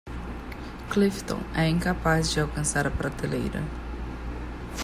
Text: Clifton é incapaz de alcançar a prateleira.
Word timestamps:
Clifton 0.89 1.37
é 1.55 1.69
incapaz 1.69 2.31
de 2.31 2.39
alcançar 2.39 2.87
a 2.87 2.89
prateleira. 2.89 3.61